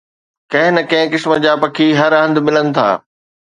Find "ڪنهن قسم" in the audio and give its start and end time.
0.89-1.31